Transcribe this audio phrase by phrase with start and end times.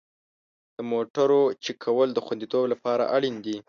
[0.75, 3.57] د موټرو چک کول د خوندیتوب لپاره اړین دي.